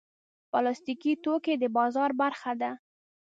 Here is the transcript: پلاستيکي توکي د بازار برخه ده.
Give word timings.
پلاستيکي 0.51 1.13
توکي 1.23 1.53
د 1.61 1.63
بازار 1.77 2.09
برخه 2.21 2.51
ده. 2.61 2.71